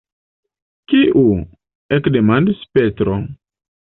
Kiu? 0.93 1.25
ekdemandis 1.97 2.63
Petro. 2.79 3.19